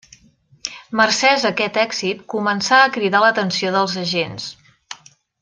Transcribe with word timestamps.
Mercès 1.01 1.45
a 1.45 1.51
aquest 1.55 1.77
èxit 1.81 2.23
començà 2.35 2.81
a 2.87 2.89
cridar 2.97 3.23
l'atenció 3.27 3.75
dels 3.77 3.95
agents. 4.07 4.51